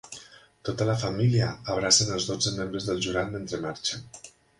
[0.69, 4.09] Tota la família abracen els dotze membres del jurat mentre marxen.